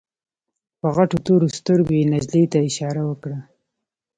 په 0.79 0.87
غټو 0.95 1.17
تورو 1.25 1.47
سترګو 1.57 1.91
يې 1.99 2.05
نجلۍ 2.13 2.43
ته 2.51 2.57
اشاره 2.69 3.01
وکړه. 3.09 3.37